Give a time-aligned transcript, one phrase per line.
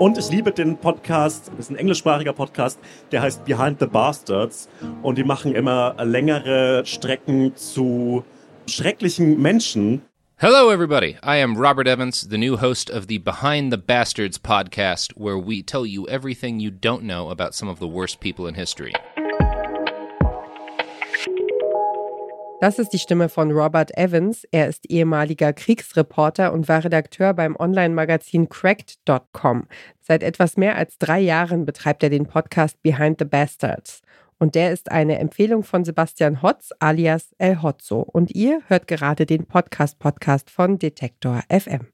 [0.00, 2.80] Und ich liebe den Podcast, das ist ein englischsprachiger Podcast,
[3.12, 4.66] der heißt Behind the Bastards.
[5.02, 8.24] Und die machen immer längere Strecken zu
[8.66, 10.00] schrecklichen Menschen.
[10.38, 11.18] Hello, everybody.
[11.22, 15.62] I am Robert Evans, the new host of the Behind the Bastards podcast, where we
[15.62, 18.94] tell you everything you don't know about some of the worst people in history.
[22.60, 24.44] Das ist die Stimme von Robert Evans.
[24.50, 29.66] Er ist ehemaliger Kriegsreporter und war Redakteur beim Online-Magazin Cracked.com.
[30.02, 34.02] Seit etwas mehr als drei Jahren betreibt er den Podcast Behind the Bastards.
[34.38, 38.00] Und der ist eine Empfehlung von Sebastian Hotz alias El Hotzo.
[38.00, 41.86] Und ihr hört gerade den Podcast-Podcast von Detektor FM.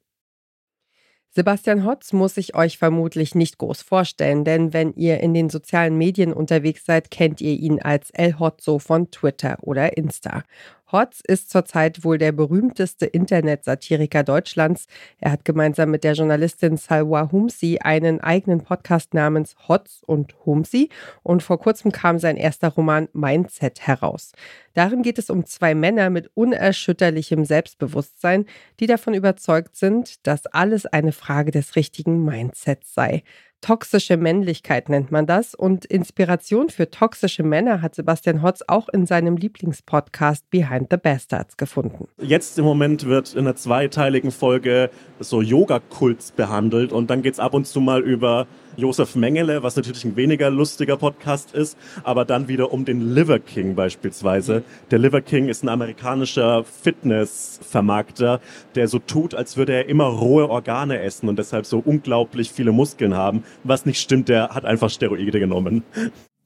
[1.37, 5.99] Sebastian Hotz muss ich euch vermutlich nicht groß vorstellen, denn wenn ihr in den sozialen
[5.99, 10.45] Medien unterwegs seid, kennt ihr ihn als El Hotzo von Twitter oder Insta.
[10.93, 14.87] Hotz ist zurzeit wohl der berühmteste Internetsatiriker Deutschlands.
[15.19, 20.91] Er hat gemeinsam mit der Journalistin Salwa Humsi einen eigenen Podcast namens Hotz und Humsi
[21.25, 24.33] und vor kurzem kam sein erster Roman Mindset heraus.
[24.75, 28.47] Darin geht es um zwei Männer mit unerschütterlichem Selbstbewusstsein,
[28.79, 33.25] die davon überzeugt sind, dass alles eine Frage des richtigen Mindsets sei.
[33.61, 35.55] Toxische Männlichkeit nennt man das.
[35.55, 41.57] Und Inspiration für toxische Männer hat Sebastian Hotz auch in seinem Lieblingspodcast Behind the Bastards
[41.57, 42.07] gefunden.
[42.21, 47.41] Jetzt im Moment wird in einer zweiteiligen Folge so Yoga-Kults behandelt und dann geht es
[47.41, 48.47] ab und zu mal über
[48.77, 53.39] Josef Mengele, was natürlich ein weniger lustiger Podcast ist, aber dann wieder um den Liver
[53.39, 54.63] King beispielsweise.
[54.91, 58.41] Der Liver King ist ein amerikanischer Fitnessvermarkter,
[58.75, 62.73] der so tut, als würde er immer rohe Organe essen und deshalb so unglaublich viele
[62.73, 63.45] Muskeln haben.
[63.65, 65.83] Was nicht stimmt, der hat einfach Steroide genommen.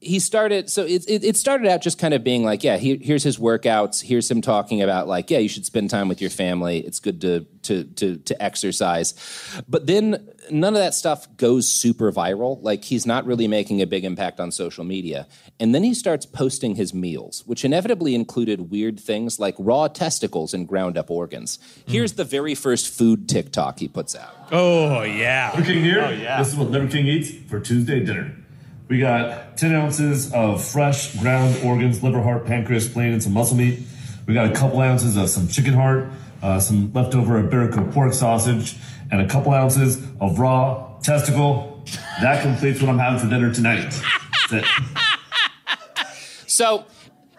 [0.01, 2.97] He started so it, it, it, started out just kind of being like yeah he,
[2.97, 6.31] here's his workouts here's him talking about like yeah you should spend time with your
[6.31, 9.15] family it's good to to to to exercise.
[9.69, 13.87] But then none of that stuff goes super viral like he's not really making a
[13.87, 15.29] big impact on social media.
[15.59, 20.55] And then he starts posting his meals which inevitably included weird things like raw testicles
[20.55, 21.59] and ground up organs.
[21.59, 21.93] Mm.
[21.93, 24.35] here's the very first food tiktok he puts out.
[24.51, 25.53] Oh yeah.
[25.55, 26.03] Liver king here.
[26.03, 26.39] Oh, yeah.
[26.39, 28.40] this is what liver king eats for tuesday dinner
[28.91, 33.57] we got 10 ounces of fresh ground organs, liver, heart, pancreas, spleen, and some muscle
[33.57, 33.79] meat.
[34.27, 36.11] We got a couple ounces of some chicken heart,
[36.43, 38.77] uh, some leftover Iberico pork sausage,
[39.13, 41.85] and a couple ounces of raw testicle.
[42.21, 43.95] That completes what I'm having for dinner tonight.
[46.49, 46.85] so,